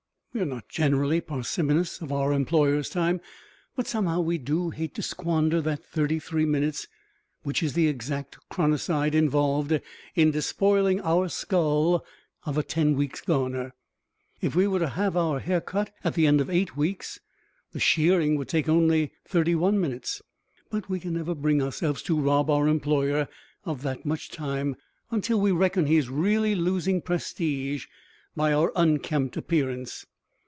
[0.33, 3.19] We are not generally parsimonious of our employer's time,
[3.75, 6.87] but somehow we do hate to squander that thirty three minutes,
[7.43, 9.77] which is the exact chronicide involved
[10.15, 12.05] in despoiling our skull
[12.45, 13.73] of a ten weeks' garner.
[14.39, 17.19] If we were to have our hair cut at the end of eight weeks
[17.73, 20.21] the shearing would take only thirty one minutes;
[20.69, 23.27] but we can never bring ourselves to rob our employer
[23.65, 24.77] of that much time
[25.09, 27.87] until we reckon he is really losing prestige
[28.33, 30.05] by our unkempt appearance.